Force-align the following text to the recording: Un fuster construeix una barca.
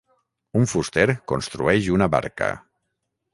Un 0.59 0.63
fuster 0.71 1.05
construeix 1.33 1.91
una 1.99 2.09
barca. 2.17 2.49